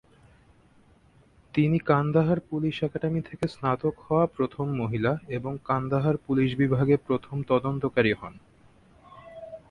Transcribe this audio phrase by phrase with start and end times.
[1.53, 8.13] তিনি Kandahar police academy থেকে স্নাতক হওয়া প্রথম মহিলা এবং কান্দাহার পুলিশ বিভাগে প্রথম তদন্তকারী
[8.13, 8.33] হন।